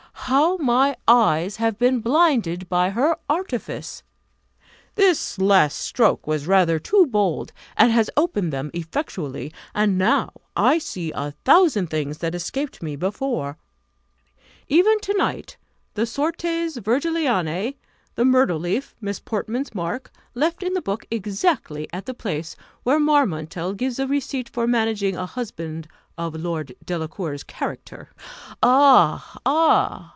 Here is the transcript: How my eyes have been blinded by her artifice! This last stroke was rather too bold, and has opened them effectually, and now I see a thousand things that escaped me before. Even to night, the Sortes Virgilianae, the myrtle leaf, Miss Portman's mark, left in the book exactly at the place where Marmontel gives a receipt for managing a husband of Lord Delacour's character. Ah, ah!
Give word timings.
How 0.25 0.55
my 0.57 0.95
eyes 1.09 1.57
have 1.57 1.77
been 1.77 1.99
blinded 1.99 2.69
by 2.69 2.91
her 2.91 3.17
artifice! 3.27 4.01
This 4.95 5.37
last 5.39 5.77
stroke 5.79 6.25
was 6.25 6.47
rather 6.47 6.79
too 6.79 7.05
bold, 7.07 7.51
and 7.75 7.91
has 7.91 8.09
opened 8.15 8.53
them 8.53 8.71
effectually, 8.73 9.51
and 9.75 9.97
now 9.97 10.31
I 10.55 10.77
see 10.77 11.11
a 11.11 11.31
thousand 11.43 11.87
things 11.89 12.19
that 12.19 12.33
escaped 12.33 12.81
me 12.81 12.95
before. 12.95 13.57
Even 14.69 15.01
to 15.01 15.13
night, 15.17 15.57
the 15.95 16.05
Sortes 16.05 16.77
Virgilianae, 16.77 17.75
the 18.15 18.23
myrtle 18.23 18.59
leaf, 18.59 18.95
Miss 19.01 19.19
Portman's 19.19 19.75
mark, 19.75 20.11
left 20.33 20.63
in 20.63 20.75
the 20.75 20.81
book 20.81 21.05
exactly 21.11 21.89
at 21.91 22.05
the 22.05 22.13
place 22.13 22.55
where 22.83 22.99
Marmontel 23.01 23.73
gives 23.73 23.99
a 23.99 24.07
receipt 24.07 24.47
for 24.47 24.65
managing 24.65 25.17
a 25.17 25.25
husband 25.25 25.89
of 26.17 26.35
Lord 26.35 26.73
Delacour's 26.85 27.43
character. 27.43 28.11
Ah, 28.63 29.37
ah! 29.45 30.09